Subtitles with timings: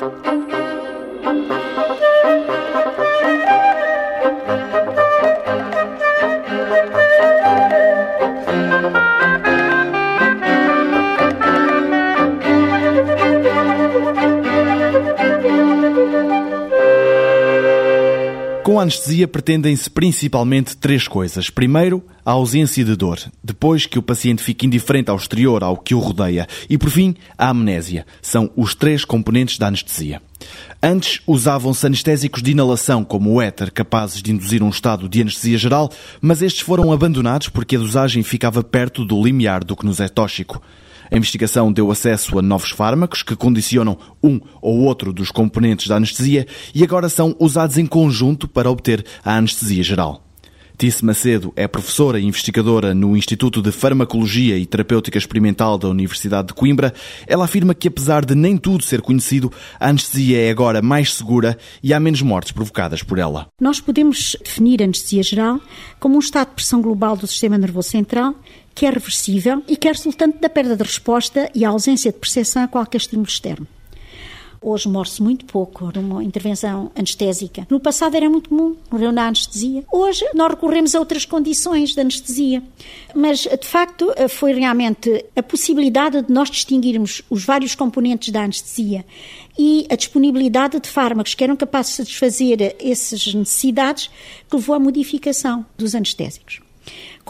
[0.00, 0.08] Com
[18.78, 21.50] a anestesia pretendem-se principalmente três coisas.
[21.50, 23.18] Primeiro, a ausência de dor.
[23.42, 26.46] Depois, que o paciente fique indiferente ao exterior, ao que o rodeia.
[26.68, 28.06] E, por fim, a amnésia.
[28.22, 30.22] São os três componentes da anestesia.
[30.80, 35.58] Antes usavam-se anestésicos de inalação, como o éter, capazes de induzir um estado de anestesia
[35.58, 35.90] geral,
[36.20, 40.06] mas estes foram abandonados porque a dosagem ficava perto do limiar do que nos é
[40.06, 40.62] tóxico.
[41.10, 45.96] A investigação deu acesso a novos fármacos que condicionam um ou outro dos componentes da
[45.96, 50.29] anestesia e agora são usados em conjunto para obter a anestesia geral.
[50.80, 56.48] Tice Macedo é professora e investigadora no Instituto de Farmacologia e Terapêutica Experimental da Universidade
[56.48, 56.94] de Coimbra.
[57.26, 61.58] Ela afirma que, apesar de nem tudo ser conhecido, a anestesia é agora mais segura
[61.82, 63.48] e há menos mortes provocadas por ela.
[63.60, 65.60] Nós podemos definir a anestesia geral
[65.98, 68.34] como um estado de pressão global do sistema nervoso central
[68.74, 72.18] que é reversível e que é resultante da perda de resposta e a ausência de
[72.18, 73.66] percepção a qualquer estímulo externo.
[74.62, 77.66] Hoje morre-se muito pouco numa intervenção anestésica.
[77.70, 79.82] No passado era muito comum morrer na anestesia.
[79.90, 82.62] Hoje nós recorremos a outras condições de anestesia.
[83.14, 89.04] Mas, de facto, foi realmente a possibilidade de nós distinguirmos os vários componentes da anestesia
[89.58, 94.10] e a disponibilidade de fármacos que eram capazes de satisfazer essas necessidades
[94.48, 96.60] que levou à modificação dos anestésicos.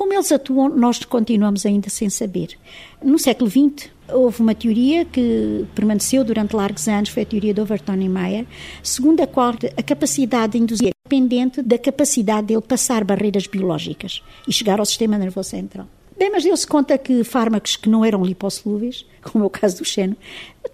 [0.00, 2.56] Como eles atuam, nós continuamos ainda sem saber.
[3.04, 7.60] No século XX, houve uma teoria que permaneceu durante largos anos, foi a teoria de
[7.60, 8.46] Overton e Meyer,
[8.82, 14.22] segundo a qual a capacidade de induzir é dependente da capacidade dele passar barreiras biológicas
[14.48, 15.86] e chegar ao sistema nervoso central.
[16.20, 19.86] Bem, mas deu-se conta que fármacos que não eram lipossolúveis, como é o caso do
[19.86, 20.14] xeno,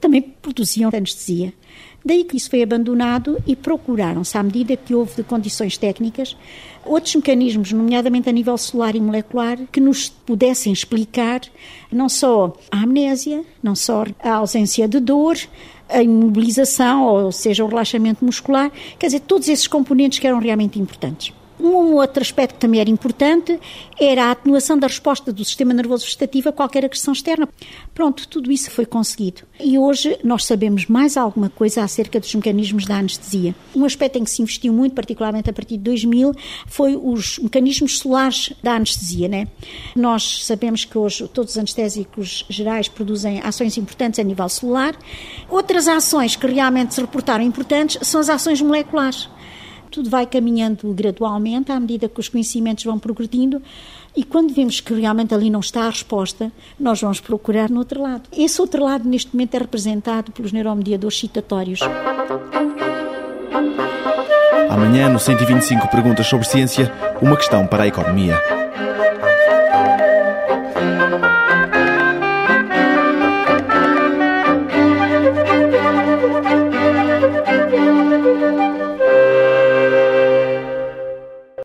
[0.00, 1.54] também produziam anestesia.
[2.04, 6.36] Daí que isso foi abandonado e procuraram-se, à medida que houve condições técnicas,
[6.84, 11.42] outros mecanismos, nomeadamente a nível celular e molecular, que nos pudessem explicar
[11.92, 15.38] não só a amnésia, não só a ausência de dor,
[15.88, 20.80] a imobilização, ou seja, o relaxamento muscular, quer dizer, todos esses componentes que eram realmente
[20.80, 21.32] importantes.
[21.66, 23.58] Um outro aspecto que também era importante
[23.98, 27.48] era a atenuação da resposta do sistema nervoso vegetativo a qualquer agressão externa.
[27.92, 29.42] Pronto, tudo isso foi conseguido.
[29.58, 33.52] E hoje nós sabemos mais alguma coisa acerca dos mecanismos da anestesia.
[33.74, 36.32] Um aspecto em que se investiu muito, particularmente a partir de 2000,
[36.66, 39.26] foi os mecanismos solares da anestesia.
[39.26, 39.48] Né?
[39.96, 44.96] Nós sabemos que hoje todos os anestésicos gerais produzem ações importantes a nível celular.
[45.48, 49.28] Outras ações que realmente se reportaram importantes são as ações moleculares
[49.90, 53.62] tudo vai caminhando gradualmente à medida que os conhecimentos vão progredindo
[54.16, 58.00] e quando vemos que realmente ali não está a resposta, nós vamos procurar no outro
[58.00, 58.22] lado.
[58.32, 61.80] Esse outro lado, neste momento, é representado pelos neuromediadores citatórios.
[64.70, 68.55] Amanhã, no 125 Perguntas sobre Ciência, uma questão para a economia.